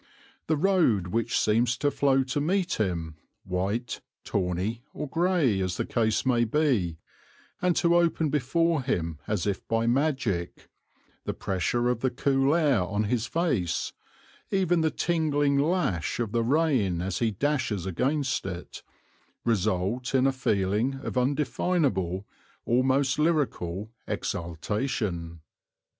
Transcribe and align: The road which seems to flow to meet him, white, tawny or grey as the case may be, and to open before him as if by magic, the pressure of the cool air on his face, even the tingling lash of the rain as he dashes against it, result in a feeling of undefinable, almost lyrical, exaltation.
The 0.47 0.57
road 0.57 1.09
which 1.09 1.37
seems 1.37 1.77
to 1.77 1.91
flow 1.91 2.23
to 2.23 2.41
meet 2.41 2.79
him, 2.81 3.17
white, 3.43 4.01
tawny 4.23 4.81
or 4.95 5.07
grey 5.07 5.59
as 5.61 5.77
the 5.77 5.85
case 5.85 6.25
may 6.25 6.43
be, 6.43 6.97
and 7.61 7.75
to 7.75 7.95
open 7.95 8.29
before 8.29 8.81
him 8.81 9.19
as 9.27 9.45
if 9.45 9.67
by 9.67 9.85
magic, 9.85 10.69
the 11.25 11.35
pressure 11.35 11.87
of 11.87 11.99
the 11.99 12.09
cool 12.09 12.55
air 12.55 12.79
on 12.81 13.03
his 13.03 13.27
face, 13.27 13.93
even 14.49 14.81
the 14.81 14.89
tingling 14.89 15.59
lash 15.59 16.19
of 16.19 16.31
the 16.31 16.41
rain 16.43 16.99
as 17.03 17.19
he 17.19 17.29
dashes 17.29 17.85
against 17.85 18.43
it, 18.47 18.81
result 19.45 20.15
in 20.15 20.25
a 20.25 20.31
feeling 20.31 20.95
of 21.03 21.15
undefinable, 21.15 22.25
almost 22.65 23.19
lyrical, 23.19 23.91
exaltation. 24.07 25.41